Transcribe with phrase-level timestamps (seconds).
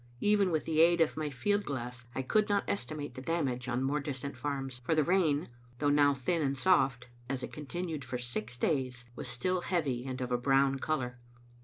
[0.21, 3.67] Even with the aid of my field glass I could not esti mate the damage
[3.67, 8.03] on more distant farms, for the rain, though now thin and soft, as it continued
[8.03, 11.19] for six days, was still heavy and of a brown color.